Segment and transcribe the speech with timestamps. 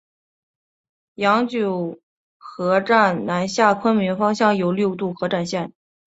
[1.13, 1.99] 羊臼
[2.39, 5.73] 河站南下昆明方向有六渡河展线。